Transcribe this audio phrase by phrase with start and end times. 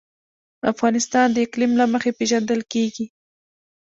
[0.71, 3.05] افغانستان د اقلیم له مخې پېژندل کېږي.